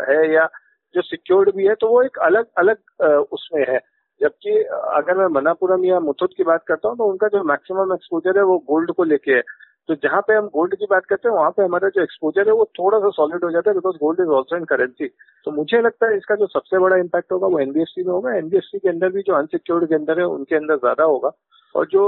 है 0.09 0.33
या 0.33 0.47
जो 0.95 1.01
सिक्योर्ड 1.01 1.49
भी 1.55 1.67
है 1.67 1.73
तो 1.75 1.87
वो 1.87 2.01
एक 2.03 2.17
अलग 2.21 2.45
अलग 2.57 3.27
उसमें 3.33 3.65
है। 3.69 3.79
जबकि 4.21 4.57
अगर 4.95 5.17
मैं 5.17 5.27
मनापुरम 5.35 5.85
या 5.85 5.99
मुथुट 5.99 6.33
की 6.37 6.43
बात 6.43 6.63
करता 6.67 6.89
हूँ 6.89 6.97
तो 6.97 7.05
उनका 7.05 7.27
जो 7.27 7.43
मैक्सिमम 7.43 7.93
एक्सपोजर 7.93 8.37
है, 8.37 8.43
वो 8.43 8.57
गोल्ड 8.67 8.91
को 8.91 9.03
लेके 9.03 9.31
है। 9.31 9.41
तो 9.89 9.95
जहाँ 10.03 10.21
पे 10.21 10.33
हम 10.33 10.47
गोल्ड 10.47 10.75
की 10.75 10.85
बात 10.89 11.05
करते 11.05 11.29
हैं 11.29 11.35
वहाँ 11.35 11.51
पे 11.51 11.63
हमारा 11.63 11.89
जो 11.89 12.01
एक्सपोजर 12.03 12.47
है 12.47 12.53
वो 12.53 12.65
थोड़ा 12.79 12.99
सा 12.99 13.09
सॉलिड 13.11 13.43
हो 13.43 13.49
जाता 13.51 13.69
है 13.69 13.75
because 13.75 13.95
gold 13.97 14.19
is 14.21 14.29
also 14.37 14.57
in 14.57 14.63
currency 14.65 15.07
तो 15.47 15.51
मुझे 15.51 15.81
लगता 15.81 16.07
है 16.07 16.17
इसका 16.17 16.35
जो 16.35 16.47
सबसे 16.47 16.79
बड़ा 16.79 16.97
इम्पैक्ट 16.97 17.31
होगा 17.31 17.47
वो 17.47 17.59
एनबीएफसी 17.59 18.03
में 18.03 18.11
होगा। 18.13 18.35
एनबीएफसी 18.35 18.79
के 18.79 18.89
अंदर 18.89 19.09
भी 19.11 19.21
जो 19.21 19.33
अनसिक्योर्ड 19.35 19.87
के 19.89 19.95
अंदर 19.95 20.19
है 20.19 20.25
उनके 20.27 20.55
अंदर 20.55 20.77
ज़्यादा 20.77 21.03
होगा। 21.05 21.31
और 21.75 21.85
जो 21.87 22.03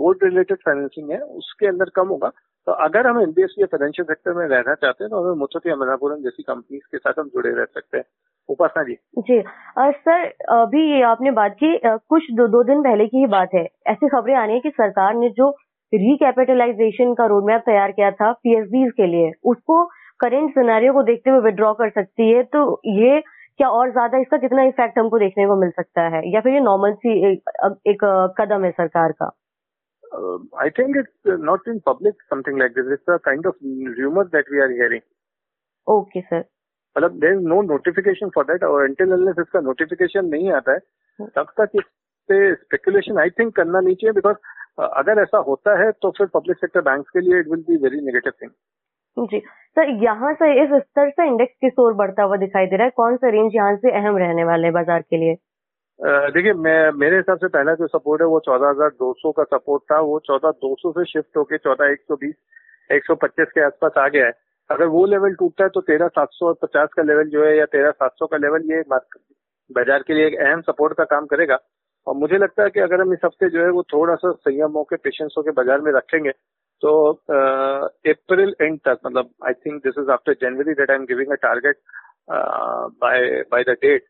गोल्ड 0.00 0.24
रिलेटेड 0.24 0.58
फाइनेंसिंग 0.58 1.10
है 1.10 1.18
उसके 1.20 1.66
अंदर 1.66 1.90
कम 1.96 2.08
होगा। 2.08 2.28
तो 2.66 2.72
अगर 2.84 3.06
हम 3.06 3.20
एनबीएफसी 3.22 3.60
या 3.62 3.66
फाइनेंशियल 3.72 4.06
सेक्टर 4.06 4.32
में 4.34 4.46
रहना 4.46 4.74
चाहते 4.74 5.04
हैं 5.04 5.10
तो 5.10 5.22
हमें 5.22 5.38
मुथुट 5.40 5.66
या 5.66 5.76
मनापुरम 5.76 6.22
जैसी 6.22 6.42
कंपनीज़ 6.42 6.82
के 6.92 6.98
साथ 6.98 7.18
हम 7.18 7.28
जुड़े 7.28 7.50
रह 7.50 7.64
सकते 7.64 7.98
हैं। 7.98 8.04
उपासना 8.48 8.82
जी। 8.84 8.94
जी 9.18 9.38
आ, 9.38 9.90
सर 9.90 10.26
अभी 10.54 10.82
ये 10.90 11.02
आपने 11.04 11.30
बात 11.32 11.54
की 11.62 11.78
कुछ 11.84 12.30
दो 12.32 12.46
दो 12.48 12.62
दिन 12.64 12.82
पहले 12.82 13.06
की 13.06 13.18
ही 13.18 13.26
बात 13.28 13.54
है। 13.54 13.64
ऐसी 13.86 14.08
खबरें 14.08 14.34
आ 14.34 14.44
रही 14.44 14.54
है 14.54 14.60
कि 14.60 14.70
सरकार 14.72 15.14
ने 15.14 15.28
जो 15.30 15.50
रिकैपिटलाइजेशन 15.92 17.14
का 17.14 17.26
रोड 17.26 17.44
मैप 17.46 17.62
तैयार 17.66 17.92
किया 17.92 18.10
था 18.10 18.32
पीएसबी 18.34 18.88
के 18.90 19.06
लिए। 19.06 19.32
उसको 19.44 19.84
करेंट 20.20 20.50
सिनेरियो 20.50 20.92
को 20.92 21.02
देखते 21.02 21.30
हुए 21.30 21.40
विड्रॉ 21.40 21.72
कर 21.74 21.90
सकती 21.90 22.30
है 22.30 22.42
तो 22.52 22.60
ये 22.86 23.20
क्या 23.20 23.68
और 23.70 23.90
ज़्यादा 23.90 24.18
इसका 24.18 24.36
कितना 24.38 24.62
इफ़ेक्ट 24.64 24.98
हमको 24.98 25.18
देखने 25.18 25.46
को 25.46 25.56
मिल 25.56 25.70
सकता 25.70 26.02
है? 26.08 26.22
या 26.32 26.40
फिर 26.40 26.52
ये 26.52 26.60
नॉर्मल 26.60 26.92
सी 26.94 27.12
एक, 27.32 27.50
एक 27.86 28.04
कदम 28.40 28.64
है 28.64 28.70
सरकार 28.72 29.12
का? 29.12 29.30
I 30.62 30.70
think 30.70 30.96
it's 30.96 31.38
not 31.44 31.68
in 31.68 31.78
public 31.86 32.22
something 32.24 32.58
like 32.58 32.72
this 32.72 32.92
it's 32.92 33.10
a 33.10 33.16
kind 33.24 33.46
of 33.46 33.54
rumour 34.00 34.24
that 34.34 34.52
we 34.52 34.60
are 34.62 34.70
hearing 34.70 35.02
okay 35.86 36.20
sir 36.20 36.44
मतलब 36.96 37.18
there 37.20 37.32
is 37.32 37.40
no 37.48 37.60
notification 37.62 38.28
for 38.34 38.44
that 38.44 38.64
और 38.64 38.84
एंटिल 38.84 39.12
अनलेस 39.12 39.36
इसका 39.40 39.60
नोटिफिकेशन 39.60 40.26
नहीं 40.26 40.52
आता 40.52 40.72
है 40.72 40.78
हाँ। 41.18 41.28
तब 41.36 41.52
तक 41.60 41.70
इस 41.74 41.84
पे 42.28 42.54
स्पेकुलेशन 42.54 43.18
आई 43.18 43.30
थिंक 43.30 43.54
करना 43.56 43.80
नहीं 43.80 43.94
चाहिए 43.94 44.12
बिकॉज़ 44.12 44.36
अगर 44.78 45.20
ऐसा 45.22 45.38
होता 45.46 45.78
है 45.78 45.90
तो 45.92 46.10
फिर 46.18 46.26
पब्लिक 46.34 46.56
सेक्टर 46.56 46.80
बैंक 46.82 47.06
के 47.08 47.20
लिए 47.20 47.40
it 47.40 47.48
will 47.50 47.64
be 47.68 47.76
very 47.82 48.00
negative 48.06 48.32
thing 48.42 49.26
ji. 49.26 49.38
Sir 49.76 49.90
यहाँ 50.02 50.32
से 50.34 50.52
इस 50.62 50.70
स्तर 50.80 51.10
से 51.10 51.26
इंडेक्स 51.26 51.54
किस 51.60 51.78
ओर 51.78 51.92
बढ़ता 51.96 52.22
हुआ 52.22 52.36
दिखाई 52.38 52.66
दे 52.66 52.76
रहा 52.76 52.84
है? 52.84 52.90
कौन 52.96 53.16
सा 53.16 53.28
रेंज 53.30 53.54
यहाँ 53.54 53.76
से 53.76 53.90
अहम 53.92 54.16
रहने 54.18 54.44
वाले 54.44 54.70
बाज़ार 54.70 55.02
के 55.02 55.16
लिए? 55.16 55.34
देखिए 56.30 56.52
मैं 56.54 56.90
मेरे 56.94 57.16
हिसाब 57.16 57.38
से 57.38 57.48
पहला 57.48 57.74
जो 57.74 57.86
सपोर्ट 57.88 58.22
है 58.22 58.26
वो 58.28 58.40
चौदह 58.46 58.68
हज़ार 58.68 58.88
दो 58.90 59.12
सौ 59.18 59.32
का 59.32 59.44
सपोर्ट 59.46 59.82
था। 59.92 60.00
वो 60.00 60.18
चौदह 60.26 60.50
दो 60.62 60.74
सौ 60.80 60.92
से 60.92 61.04
शिफ्ट 61.04 61.36
होके 61.36 61.58
चौदह 61.58 61.92
एक 61.92 62.00
सौ 62.00 62.16
बीस 62.16 62.34
एक 62.90 63.04
सौ 63.04 63.14
पच्चीस 63.16 63.52
के 63.54 63.64
आसपास 63.64 63.92
आ 63.98 64.06
गया 64.08 64.26
है। 64.26 64.32
अगर 64.70 64.86
वो 64.88 65.04
लेवल 65.06 65.34
टूटता 65.34 65.64
है 65.64 65.70
तो 65.70 65.80
तेरह 65.82 66.08
सात 66.10 66.28
सौ 66.32 66.52
पचास 66.62 66.88
का 66.96 67.02
लेवल 67.02 67.28
जो 67.30 67.44
है 67.44 67.56
या 67.56 67.64
तेरह 67.66 67.90
सात 67.92 68.12
सौ 68.18 68.26
का 68.26 68.36
लेवल 68.36 68.70
ये 68.72 68.82
बाज़ार 68.90 70.02
के 70.02 70.14
लिए 70.14 70.26
एक 70.26 70.38
अहम 70.40 70.60
सपोर्ट 70.62 70.96
का 70.96 71.04
काम 71.06 71.26
करेगा। 71.26 71.58
और 72.06 72.14
मुझे 72.16 72.38
लगता 72.38 72.62
है 72.62 72.70
कि 72.70 72.80
अगर 72.80 73.00
हम 73.00 73.12
इस 73.12 73.24
हफ़्ते 73.24 73.48
जो 73.50 73.62
है 73.62 73.70
वो 73.70 73.82
थोड़ा 73.92 74.14
सा 74.14 74.32
संयम 74.32 74.72
होकर 74.72 74.96
पेशेंस 75.04 75.34
होकर 75.38 75.52
बाज़ार 75.52 75.80
में 75.80 75.92
रखेंगे 75.92 76.30
तो 76.82 76.92
अप्रैल 77.12 78.54
एंड 78.62 78.78
तक 78.78 78.98
मतलब 79.06 79.30
I 79.46 79.52
think 79.66 79.82
this 79.84 79.98
is 79.98 80.10
after 80.10 80.36
January 80.40 80.74
that 80.74 80.90
I 80.90 80.96
am 80.96 81.04
giving 81.04 81.32
a 81.32 81.40
target 81.42 81.78
by 82.30 83.28
by 83.52 83.62
the 83.62 83.76
date 83.82 84.04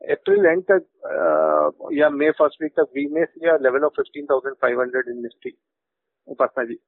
April 0.00 0.46
end 0.46 0.62
तक 0.70 1.90
या 1.92 2.10
मई 2.12 2.30
फ़र्स्ट 2.38 2.62
वीक 2.62 2.72
तक 2.80 2.88
we 2.96 3.06
may 3.14 3.24
see 3.24 3.56
level 3.62 3.84
of 3.84 3.92
fifteen 3.96 4.26
thousand 4.30 4.56
five 4.62 4.80
hundred 4.80 5.08
in 5.08 5.22
Nifty 5.22 5.56
Upasana 6.28 6.64
ji. 6.64 6.78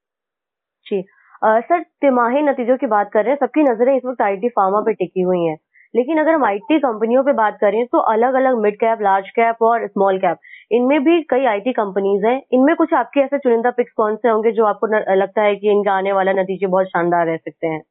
ji. 0.86 1.02
Sir, 1.42 1.82
तिमाही 2.02 2.42
नतीजों 2.42 2.76
की 2.76 2.86
बात 2.86 3.10
कर 3.12 3.22
रहे 3.24 3.30
हैं, 3.30 3.38
सबकी 3.38 3.62
नज़रें 3.62 3.96
इस 3.96 4.04
वक्त 4.04 4.22
आईटी 4.22 4.48
फार्मा 4.50 4.80
पे 4.80 4.92
टिकी 4.94 5.22
हुई 5.22 5.44
हैं। 5.44 5.56
लेकिन 5.94 6.18
अगर 6.18 6.32
हम 6.32 6.44
आईटी 6.44 6.78
कंपनियों 6.78 7.22
पे 7.24 7.32
बात 7.32 7.58
करें 7.60 7.84
तो 7.86 7.98
अलग 8.12 8.34
अलग 8.34 8.58
मिड 8.62 8.76
कैप 8.76 9.02
लार्ज 9.02 9.28
कैप 9.30 9.62
और 9.62 9.86
स्मॉल 9.86 10.18
कैप 10.18 10.38
इनमें 10.72 11.02
भी 11.04 11.20
कई 11.30 11.44
आईटी 11.46 11.72
कंपनीज़ 11.72 12.26
हैं। 12.26 12.40
इनमें 12.52 12.74
कुछ 12.76 12.94
आपके 12.94 13.20
ऐसे 13.20 13.38
चुनिंदा 13.38 13.70
पिक्स 13.70 13.92
कौन 13.96 14.16
से 14.16 14.28
होंगे 14.28 14.52
जो 14.52 14.64
आपको 14.64 14.86
लगता 15.14 15.42
है 15.42 15.56
कि 15.56 15.70
इनका 15.70 15.92
आने 15.92 16.12
वाला 16.12 16.32
नतीजे 16.32 16.66
बहुत 16.66 16.86
शानदार 16.86 17.26
रह 17.26 17.36
सकते 17.36 17.66
हैं? 17.66 17.82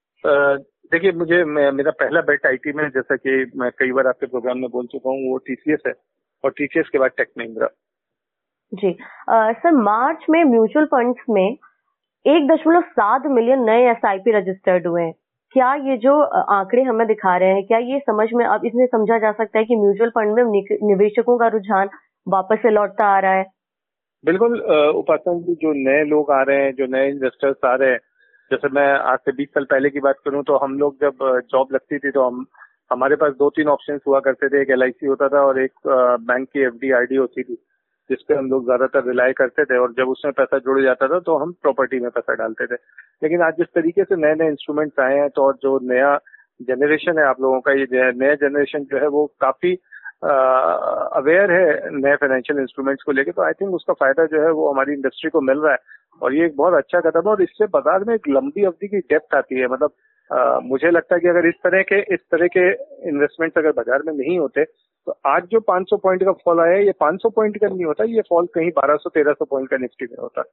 देखिए 0.92 1.12
मुझे 1.12 1.44
मेरा 1.46 1.92
पहला 1.92 2.22
बेट 2.22 2.46
आईटी 2.46 2.74
में 2.74 2.88
जैसा 2.90 3.16
कि 3.16 3.52
मैं 3.56 3.70
कई 3.80 3.92
बार 3.92 4.08
आपके 4.08 4.26
प्रोग्राम 4.26 4.58
में 4.58 4.70
बोल 4.70 4.86
चुका 4.86 5.10
हूँ 5.10 5.32
वो 5.32 5.38
टीसीएस 5.48 5.80
है 5.88 5.94
और 6.44 6.52
टीसीएस 6.52 6.90
के 6.90 7.00
बाद 7.00 7.12
टेक 7.18 7.32
महिंद्रा 7.38 7.68
जी। 8.72 8.96
आ, 9.30 9.52
सर 9.52 9.72
मार्च 9.74 10.26
में 10.30 10.44
म्यूचुअल 10.44 10.86
फंड्स 10.86 11.24
में 11.30 11.48
एक 12.26 12.48
दशमलव 12.48 12.82
सात 12.92 13.24
मिलियन 13.28 13.64
नए 13.64 13.90
एसआईपी 13.92 14.32
रजिस्टर्ड 14.32 14.88
हुए 14.88 15.04
हैं। 15.04 15.14
क्या 15.58 15.74
ये 15.84 15.96
जो 15.98 16.12
आंकड़े 16.54 16.82
हमें 16.84 17.06
दिखा 17.08 17.36
रहे 17.38 17.50
हैं, 17.50 17.66
क्या 17.68 17.78
ये 17.82 18.00
समझ 18.00 18.28
में, 18.34 18.44
अब 18.46 18.66
इसमें 18.66 18.86
समझा 18.88 19.18
जा 19.20 19.32
सकता 19.32 19.60
है 19.60 19.66
कि 19.66 19.76
म्यूचुअल 19.76 20.10
फंड 20.18 20.34
में 20.36 20.44
निवेशकों 20.84 21.38
का 21.38 21.48
रुझान 21.56 21.90
वापस 22.28 22.60
से 22.62 22.70
लौटता 22.72 23.06
आ 23.08 23.20
रहा 23.20 23.32
है? 23.34 23.46
बिल्कुल 24.24 24.60
उपासना 24.98 25.34
जी, 25.40 25.56
जो 25.56 25.72
नए 25.80 26.04
लोग 26.10 26.32
आ 26.32 26.42
रहे 26.42 26.64
हैं, 26.64 26.74
जो 26.76 26.86
नए 26.88 27.10
इन्वेस्टर्स 27.10 27.66
आ 27.66 27.74
रहे 27.76 27.92
हैं, 27.92 28.00
जैसे 28.52 28.70
मैं 28.76 28.88
आज 29.12 29.20
से 29.20 29.32
बीस 29.32 29.48
साल 29.50 29.64
पहले 29.72 29.90
की 29.90 30.00
बात 30.00 30.20
करूँ 30.26 30.44
तो 30.44 30.58
हम 30.58 30.78
लोग 30.80 30.96
जब 31.02 31.26
जॉब 31.52 31.74
लगती 31.74 31.98
थी 31.98 32.12
तो 32.12 32.28
हम, 32.28 32.46
हमारे 32.92 33.16
पास 33.16 33.34
दो 33.40 33.50
तीन 33.50 33.68
ऑप्शंस 33.70 34.02
हुआ 34.08 34.20
करते 34.28 34.50
थे, 34.50 34.62
एक 34.62 34.76
LIC 34.78 35.08
होता 35.10 35.28
था 35.28 35.42
और 35.46 35.62
एक 35.62 35.74
बैंक 36.22 36.48
की 36.48 36.66
एफ़ 36.66 36.76
डी 36.84 37.16
होती 37.16 37.44
थी। 37.44 37.58
जिसपे 38.10 38.36
हम 38.36 38.50
लोग 38.50 38.64
ज़्यादातर 38.66 39.08
रिलाई 39.08 39.34
करते 39.34 39.66
थे 39.66 39.78
और 39.78 39.94
जब 39.94 40.10
उसमें 40.10 40.34
पैसा 40.34 40.58
जुड़ 40.60 40.82
जाता 40.84 41.08
था 41.08 41.20
तो 41.20 41.36
हम 41.38 41.52
प्रॉपर्टी 41.62 42.00
में 42.00 42.10
पैसा 42.12 42.34
डालते 42.36 42.66
थे। 42.66 42.76
लेकिन 43.24 43.42
आज 43.42 43.54
जिस 43.58 43.68
तरीके 43.76 44.04
से 44.04 44.16
नए 44.16 44.36
नए 44.36 44.48
इंस्ट्रूमेंट्स 44.50 45.00
आए 45.00 45.18
हैं 45.18 45.30
तो 45.30 45.44
और 45.44 45.58
जो 45.64 45.78
नया 45.92 46.18
जनरेशन 46.62 47.20
है 47.20 47.26
आप 47.26 47.42
लोगों 47.42 47.60
का 47.62 47.72
ये 47.74 48.12
नया 48.14 48.36
जनरेशन 48.42 48.84
जो 48.92 49.00
है 49.00 49.08
वो 49.10 49.26
काफ़ी 49.42 49.74
अवेयर 50.24 51.52
है 51.52 51.90
नए 51.96 52.16
फाइनेंशियल 52.16 52.60
इंस्ट्रूमेंट्स 52.60 53.04
को 53.04 53.12
लेकर 53.12 53.32
तो 53.32 53.42
आई 53.42 53.54
थिंक 53.54 53.74
उसका 53.76 53.94
फ़ायदा 53.96 54.26
जो 54.28 54.42
है 54.44 54.52
वो 54.52 54.72
हमारी 54.72 54.94
इंडस्ट्री 54.94 55.30
को 55.30 55.42
मिल 55.42 55.60
रहा 55.60 55.72
है। 55.74 55.96
और 56.22 56.34
ये 56.34 56.46
एक 56.46 56.56
बहुत 56.58 56.74
अच्छा 56.74 57.00
कदम 57.02 57.28
है 57.28 57.32
और 57.32 57.42
इससे 57.42 57.66
बाज़ार 57.74 58.04
में 58.04 58.14
एक 58.16 58.28
लंबी 58.30 58.64
अवधि 58.66 58.88
की 58.88 59.00
डेप्थ 59.00 59.36
आती 59.36 59.60
है। 59.60 59.68
मतलब 59.68 59.92
आ, 60.30 60.60
मुझे 60.62 60.90
लगता 60.92 61.16
है 61.16 61.22
कि 61.22 61.28
अगर 61.28 61.48
इस 61.48 61.56
तरह 61.64 61.82
के 61.92 62.00
इस 62.14 62.20
तरह 62.32 62.48
के 62.56 62.64
इन्वेस्टमेंट्स 63.10 63.58
अगर 63.58 63.72
बाज़ार 63.74 64.02
में 64.06 64.14
नहीं 64.14 64.38
होते 64.40 64.64
तो 65.08 65.14
आज 65.26 65.44
जो 65.52 65.60
500 65.60 65.98
पॉइंट 65.98 66.24
का 66.24 66.32
फॉल 66.46 66.60
आया 66.60 66.78
ये 66.78 66.94
500 67.04 67.30
पॉइंट 67.36 67.58
का 67.58 67.68
नहीं 67.68 67.86
होता 67.86 68.04
ये 68.04 68.22
फॉल 68.22 68.48
कहीं 68.56 68.72
1200 68.72 69.12
1300 69.12 69.46
पॉइंट 69.50 69.70
का 69.70 69.78
निफ्टी 69.78 70.06
में 70.06 70.18
होता 70.22 70.44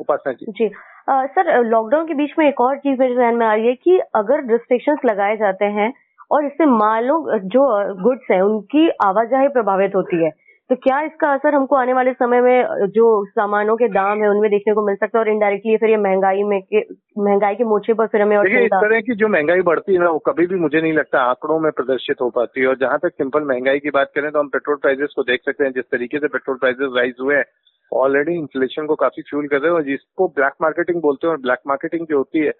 उपासना 0.00 0.32
जी। 0.32 0.46
जी। 0.48 0.70
आ, 1.08 1.26
सर 1.26 1.64
लॉकडाउन 1.64 2.06
के 2.06 2.14
बीच 2.14 2.30
में 2.38 2.46
एक 2.48 2.60
और 2.60 2.78
चीज़ 2.78 2.98
मेरे 3.00 3.14
ध्यान 3.14 3.36
में 3.36 3.46
आ 3.46 3.52
रही 3.54 3.66
है 3.66 3.74
कि 3.74 3.98
अगर 4.14 4.44
रिस्ट्रिक्शंस 4.52 4.98
लगाए 5.04 5.36
जाते 5.36 5.64
हैं 5.64 5.92
और 6.30 6.46
इससे 6.46 6.66
मालों 6.66 7.38
जो 7.48 7.66
गुड्स 8.02 8.30
हैं 8.30 8.40
उनकी 8.40 8.88
आवाजाही 9.04 9.48
प्रभावित 9.48 9.94
होती 9.94 10.24
है 10.24 10.30
तो 10.70 10.76
क्या 10.76 11.00
इसका 11.02 11.28
असर 11.34 11.54
हमको 11.54 11.76
आने 11.76 11.92
वाले 11.92 12.12
समय 12.12 12.40
में 12.40 12.86
जो 12.94 13.04
सामानों 13.28 13.74
के 13.76 13.86
दाम 13.94 14.20
है 14.22 14.28
उनमें 14.30 14.50
देखने 14.50 14.74
को 14.74 14.84
मिल 14.86 14.94
सकता 14.96 15.18
है? 15.18 15.24
और 15.24 15.30
इनडायरेक्टली 15.30 15.76
फिर 15.76 15.90
ये 15.90 15.96
महँगाई 15.96 16.42
में 16.42 16.58
महँगाई 17.18 17.54
के 17.54 17.64
मोर्चे 17.64 17.94
पर 17.94 18.06
फिर 18.12 18.22
हमें 18.22 18.36
और 18.36 18.48
इस 18.50 18.70
तरह 18.74 19.00
की 19.00 19.14
जो 19.22 19.28
महँगाई 19.28 19.62
बढ़ती 19.68 19.92
है 19.92 19.98
ना 19.98 20.10
वो 20.10 20.18
कभी 20.28 20.46
भी 20.46 20.60
मुझे 20.60 20.80
नहीं 20.80 20.92
लगता 20.92 21.22
आंकड़ों 21.30 21.58
में 21.60 21.70
प्रदर्शित 21.72 22.20
हो 22.22 22.28
पाती 22.36 22.60
है। 22.60 22.66
और 22.66 22.76
जहाँ 22.80 22.98
तक 23.02 23.14
सिंपल 23.14 23.44
महँगाई 23.48 23.78
की 23.78 23.90
बात 23.98 24.12
करें 24.14 24.30
तो 24.30 24.38
हम 24.38 24.48
पेट्रोल 24.48 24.76
प्राइसेस 24.76 25.12
को 25.16 25.22
देख 25.22 25.40
सकते 25.44 25.64
हैं। 25.64 25.72
जिस 25.72 25.90
तरीके 25.90 26.18
से 26.18 26.28
पेट्रोल 26.28 26.56
प्राइसेस 26.56 26.92
राइज 26.96 27.14
हुए 27.20 27.36
हैं 27.36 27.44
ऑलरेडी 27.92 28.38
इन्फ्लेशन 28.38 28.86
को 28.86 28.94
काफ़ी 28.96 29.22
फ्यूल 29.30 29.46
कर 29.48 29.60
रहे 29.60 29.70
हैं। 29.70 29.76
और 29.76 29.82
जिसको 29.84 30.28
ब्लैक 30.36 30.52
मार्केटिंग 30.62 31.00
बोलते 31.02 31.26
हैं 31.26 31.34
और 31.34 31.40
ब्लैक 31.40 31.60
मार्केटिंग 31.68 32.06
जो 32.10 32.18
होती 32.18 32.46
है 32.46 32.52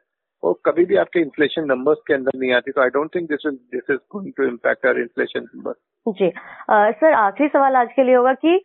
वो 0.42 0.52
कभी 0.64 0.85
भी 0.85 0.97
आपके 0.97 1.20
इन्फ्लेशन 1.20 1.64
नंबर्स 1.64 1.99
के 2.06 2.14
अंदर 2.14 2.38
नहीं 2.38 2.52
आती 2.52 2.70
तो 2.70 2.82
I 2.82 2.88
don't 2.88 3.14
think 3.14 3.28
this 3.28 3.47
this 3.47 3.90
is 3.90 3.99
going 4.14 4.32
to 4.37 4.44
impact 4.44 4.87
our 4.87 4.99
inflation 4.99 5.40
number 5.40 5.73
ji 6.06 6.30
sir 7.00 7.12
आखिरी 7.12 7.49
सवाल 7.49 7.76
आज 7.76 7.92
के 7.97 8.04
लिए 8.04 8.14
होगा 8.14 8.32
कि 8.44 8.61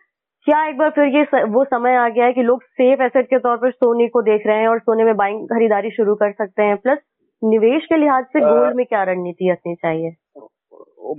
क्या 0.48 0.66
एक 0.68 0.78
बार 0.78 0.90
फिर 0.90 1.16
ये 1.16 1.44
वो 1.44 1.64
समय 1.64 1.96
आ 1.96 2.08
गया 2.10 2.26
है 2.26 2.34
कि 2.34 2.42
लोग 2.44 2.64
सेफ़ 2.64 3.02
एसेट 3.02 3.26
के 3.30 3.40
तौर 3.40 3.58
पर 3.58 3.72
सोने 3.72 4.08
को 4.08 4.22
देख 4.22 4.46
रहे 4.48 4.60
हैं 4.60 4.68
और 4.68 4.80
सोने 4.80 5.04
में 5.04 5.16
बाइंग 5.18 5.46
खरीदारी 5.48 5.92
शुरू 5.92 6.16
कर 6.16 6.32
सकते 6.32 6.64
हैं? 6.64 6.76
प्लस 6.78 6.98
निवेश 7.42 7.86
के 7.86 7.98
लिहाज 7.98 8.26
से 8.26 8.40
गोल्ड 8.40 8.76
में 8.76 8.86
क्या 8.86 9.04
रणनीति 9.04 9.52
रखनी 9.52 9.76
चाहिए? 9.76 10.16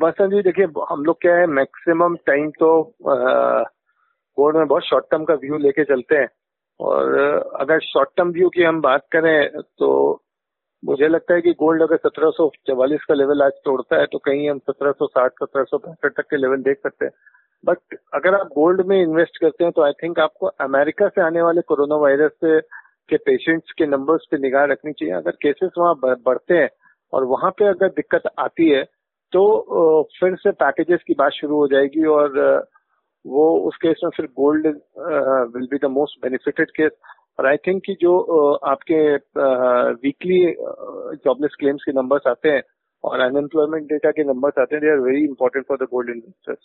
बसन 0.00 0.30
जी 0.30 0.42
देखिए 0.42 0.66
हम 0.90 1.02
लोग 1.04 1.20
क्या 1.20 1.34
है 1.36 1.46
मैक्सिमम 1.46 2.16
टाइम 2.26 2.50
तो 2.58 2.68
गोल्ड 3.06 4.56
में 4.56 4.66
बहुत 4.66 4.84
शॉर्ट 4.84 5.04
टर्म 5.10 5.24
का 5.24 5.34
व्यू 5.34 5.58
लेके 5.58 5.84
चलते 5.84 6.16
हैं। 6.16 6.28
और 6.80 7.14
अगर 7.60 7.80
शॉर्ट 7.82 8.08
टर्म 8.16 8.30
व्यू 8.30 8.48
की 8.54 8.62
हम 8.62 8.80
बात 8.80 9.06
करें 9.12 9.60
तो 9.78 9.90
मुझे 10.86 11.08
लगता 11.08 11.34
है 11.34 11.40
कि 11.40 11.52
गोल्ड 11.60 11.82
अगर 11.82 11.96
सत्रह 11.98 12.30
सौ 12.30 12.48
चवालीस 12.66 13.04
का 13.08 13.14
लेवल 13.14 13.42
आज 13.42 13.52
तोड़ता 13.64 14.00
है 14.00 14.06
तो 14.06 14.18
कहीं 14.18 14.48
हम 14.50 14.58
सत्रह 14.60 14.92
सौ 14.92 15.06
साठ, 15.06 15.32
सत्रह 15.32 15.64
सौ 15.64 15.78
पैंसठ 15.78 16.12
तक 16.16 16.26
के 16.30 16.36
लेवल 16.36 16.62
देख 16.62 16.78
सकते 16.82 17.04
हैं। 17.04 17.12
बट 17.64 17.96
अगर 18.14 18.34
आप 18.34 18.48
गोल्ड 18.54 18.86
में 18.86 19.00
इन्वेस्ट 19.02 19.40
करते 19.40 19.64
हैं 19.64 19.72
तो 19.76 19.82
आई 19.82 19.92
थिंक 20.02 20.18
आपको 20.20 20.46
अमेरिका 20.62 21.08
से 21.08 21.20
आने 21.20 21.42
वाले 21.42 21.60
कोरोना 21.68 21.96
वायरस 21.96 22.32
से 22.44 22.60
के 23.08 23.16
पेशेंट्स 23.26 23.72
के 23.78 23.86
नंबर्स 23.86 24.26
पे 24.30 24.38
निगाह 24.38 24.64
रखनी 24.72 24.92
चाहिए। 24.92 25.14
अगर 25.14 25.36
केसेस 25.42 25.70
वहाँ 25.78 25.94
बढ़ते 26.04 26.54
हैं 26.54 26.68
और 27.12 27.24
वहाँ 27.24 27.50
पे 27.58 27.68
अगर 27.68 27.88
दिक्कत 27.96 28.30
आती 28.38 28.70
है 28.70 28.82
तो 29.32 29.42
फिर 30.20 30.36
से 30.36 30.50
पैकेजेस 30.62 31.00
की 31.06 31.14
बात 31.18 31.32
शुरू 31.32 31.56
हो 31.56 31.66
जाएगी 31.68 32.04
और 32.14 32.38
वो 33.26 33.58
उस 33.58 33.76
केस 33.76 34.00
में 34.04 34.10
फिर 34.16 34.26
gold 34.26 34.66
will 35.56 35.66
be 35.66 35.78
the 35.78 35.90
most 35.90 36.22
benefited 36.22 36.70
case 36.70 36.90
और 37.38 37.46
आई 37.46 37.56
थिंक 37.56 37.82
कि 37.86 37.96
जो 38.00 38.52
आपके 38.66 39.00
वीकली 40.02 40.40
जॉबलेस 41.24 41.56
क्लेम्स 41.58 41.84
के 41.84 41.92
नंबर्स 41.92 42.26
आते 42.26 42.48
हैं 42.48 42.62
और 43.04 43.20
अनएम्प्लॉयमेंट 43.20 43.84
डेटा 43.84 44.10
के 44.10 44.24
नंबर्स 44.24 44.58
आते 44.58 44.76
हैं 44.76 44.84
they 44.84 44.90
are 44.90 44.98
very 44.98 45.24
important 45.24 45.66
for 45.66 45.76
the 45.76 45.88
gold 45.90 46.10
investors 46.10 46.58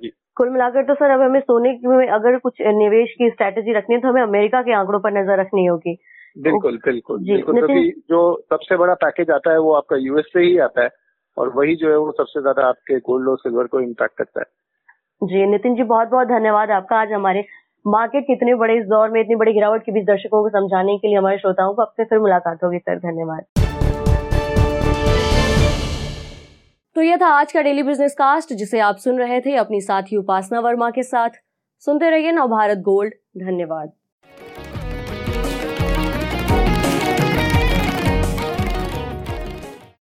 जी। 0.00 0.10
कुल 0.36 0.50
मिलाकर 0.50 0.82
तो 0.82 0.94
सर 0.94 1.10
अब 1.10 1.20
हमें 1.20 1.40
सोने 1.40 1.70
में 1.84 2.08
अगर 2.08 2.38
कुछ 2.38 2.60
निवेश 2.60 3.14
की 3.18 3.30
स्ट्रेटेजी 3.30 3.72
रखनी 3.72 3.94
है 3.94 4.00
तो 4.00 4.08
हमें 4.08 4.22
अमेरिका 4.22 4.62
के 4.62 4.72
आंकड़ों 4.72 5.00
पर 5.00 5.12
नज़र 5.12 5.40
रखनी 5.40 5.64
होगी। 5.66 5.96
बिल्कुल 6.38 6.78
बिल्कुल 6.86 7.18
बिल्कुल। 7.18 7.58
क्योंकि 7.58 8.02
जो 8.08 8.20
सबसे 8.52 8.76
बड़ा 8.76 8.94
पैकेज 8.94 9.30
आता 9.30 9.52
है 9.52 9.58
वो 9.58 9.72
आपका 9.72 9.96
यूएस 9.96 10.24
से 10.32 10.40
ही 10.40 10.58
आता 10.58 10.82
है 10.82 10.90
और 11.36 11.48
वही 11.48 11.76
जो 11.76 11.90
है 11.90 11.96
वो 11.96 12.12
सबसे 12.12 12.40
ज़्यादा 12.40 12.66
आपके 12.66 12.98
गोल्ड 12.98 13.28
और 13.28 13.38
सिल्वर 13.38 13.66
को 13.66 13.80
इम्पैक्ट 13.80 14.16
करता 14.18 14.40
है। 14.40 14.46
जी, 15.22 15.46
नितिन 15.46 15.74
जी 15.74 15.82
बहुत 15.82 16.08
बहुत 16.08 16.26
धन्यवाद 16.28 16.70
आपका। 16.70 16.96
आज 16.96 17.12
हमारे 17.12 17.44
मार्केट 17.86 18.24
कितने 18.24 18.54
बड़े 18.54 18.74
इस 18.78 18.84
दौर 18.86 19.10
में, 19.10 19.20
इतनी 19.20 19.34
बड़ी 19.34 19.52
गिरावट 19.52 19.82
के 19.82 19.92
बीच 19.92 20.04
दर्शकों 20.04 20.42
को 20.42 20.48
समझाने 20.48 20.96
के 20.98 21.08
लिए, 21.08 21.16
हमारे 21.16 21.38
श्रोताओं 21.38 21.74
को 21.74 21.82
आपसे 21.82 22.04
फिर 22.04 22.18
मुलाकात 22.18 22.64
होगी। 22.64 22.78
सर, 22.78 22.98
धन्यवाद। 22.98 23.44
तो 26.96 27.02
यह 27.02 27.16
था 27.16 27.26
आज 27.26 27.52
का 27.52 27.62
डेली 27.62 27.82
बिज़नेस 27.82 28.14
कास्ट 28.14 28.52
जिसे 28.52 28.80
आप 28.80 28.96
सुन 28.96 29.18
रहे 29.18 29.40
थे 29.40 29.56
अपनी 29.56 29.80
साथी 29.80 30.16
उपासना 30.16 30.60
वर्मा 30.60 30.90
के 30.90 31.02
साथ। 31.02 31.30
सुनते 31.78 32.10
रहिए 32.10 32.32
नव 32.32 32.48
भारत 32.48 32.78
गोल्ड 32.78 33.14
धन्यवाद। 33.38 33.92